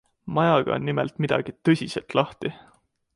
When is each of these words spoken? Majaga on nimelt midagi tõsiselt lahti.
Majaga 0.37 0.77
on 0.77 0.87
nimelt 0.87 1.21
midagi 1.25 1.55
tõsiselt 1.69 2.17
lahti. 2.21 2.53